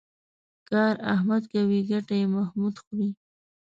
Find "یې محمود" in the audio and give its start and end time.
2.19-2.75